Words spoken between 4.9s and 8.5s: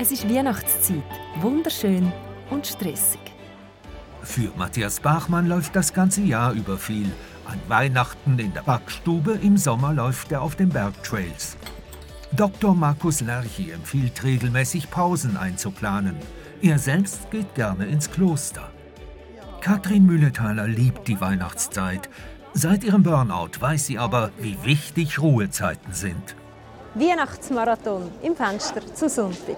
Bachmann läuft das ganze Jahr über viel. An Weihnachten